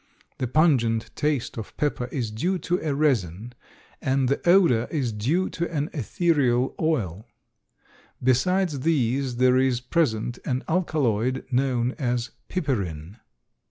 [0.39, 3.53] The pungent taste of pepper is due to a resin
[4.01, 7.27] and the odor is due to an ethereal oil.
[8.23, 13.17] Besides these there is present an alkaloid known as piperin.